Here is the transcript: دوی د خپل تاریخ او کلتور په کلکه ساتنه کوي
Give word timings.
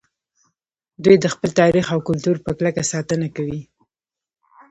دوی 1.03 1.15
د 1.19 1.25
خپل 1.33 1.49
تاریخ 1.61 1.85
او 1.95 1.99
کلتور 2.09 2.35
په 2.45 2.51
کلکه 2.57 2.83
ساتنه 2.93 3.27
کوي 3.35 3.61